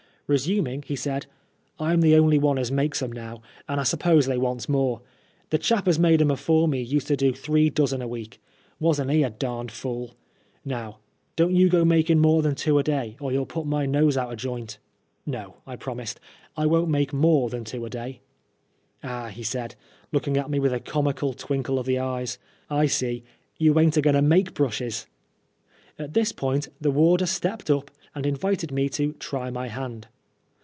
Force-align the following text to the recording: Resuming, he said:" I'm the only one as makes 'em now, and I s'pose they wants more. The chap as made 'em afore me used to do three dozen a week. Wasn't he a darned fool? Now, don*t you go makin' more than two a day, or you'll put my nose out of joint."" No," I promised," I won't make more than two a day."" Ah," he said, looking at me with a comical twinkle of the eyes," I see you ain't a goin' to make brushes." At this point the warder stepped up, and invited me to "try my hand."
Resuming, 0.33 0.81
he 0.83 0.95
said:" 0.95 1.25
I'm 1.77 1.99
the 1.99 2.15
only 2.15 2.39
one 2.39 2.57
as 2.57 2.71
makes 2.71 3.01
'em 3.01 3.11
now, 3.11 3.41
and 3.67 3.81
I 3.81 3.83
s'pose 3.83 4.27
they 4.27 4.37
wants 4.37 4.69
more. 4.69 5.01
The 5.49 5.57
chap 5.57 5.89
as 5.89 5.99
made 5.99 6.21
'em 6.21 6.31
afore 6.31 6.69
me 6.69 6.81
used 6.81 7.07
to 7.07 7.17
do 7.17 7.33
three 7.33 7.69
dozen 7.69 8.01
a 8.01 8.07
week. 8.07 8.39
Wasn't 8.79 9.11
he 9.11 9.23
a 9.23 9.29
darned 9.29 9.73
fool? 9.73 10.15
Now, 10.63 10.99
don*t 11.35 11.53
you 11.55 11.67
go 11.67 11.83
makin' 11.83 12.19
more 12.21 12.41
than 12.41 12.55
two 12.55 12.79
a 12.79 12.83
day, 12.83 13.17
or 13.19 13.33
you'll 13.33 13.45
put 13.45 13.65
my 13.65 13.85
nose 13.85 14.15
out 14.15 14.31
of 14.31 14.37
joint."" 14.39 14.77
No," 15.25 15.57
I 15.67 15.75
promised," 15.75 16.17
I 16.55 16.65
won't 16.65 16.87
make 16.89 17.11
more 17.11 17.49
than 17.49 17.65
two 17.65 17.85
a 17.85 17.89
day."" 17.89 18.21
Ah," 19.03 19.27
he 19.27 19.43
said, 19.43 19.75
looking 20.13 20.37
at 20.37 20.49
me 20.49 20.59
with 20.59 20.71
a 20.71 20.79
comical 20.79 21.33
twinkle 21.33 21.77
of 21.77 21.85
the 21.85 21.99
eyes," 21.99 22.37
I 22.69 22.85
see 22.85 23.25
you 23.57 23.77
ain't 23.77 23.97
a 23.97 24.01
goin' 24.01 24.13
to 24.15 24.21
make 24.21 24.53
brushes." 24.53 25.07
At 25.99 26.13
this 26.13 26.31
point 26.31 26.69
the 26.79 26.89
warder 26.89 27.25
stepped 27.25 27.69
up, 27.69 27.91
and 28.15 28.25
invited 28.25 28.71
me 28.71 28.87
to 28.87 29.11
"try 29.19 29.49
my 29.49 29.67
hand." 29.67 30.07